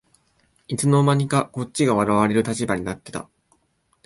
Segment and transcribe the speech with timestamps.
[0.67, 3.29] いつの間にかこっちが笑われる立場になってた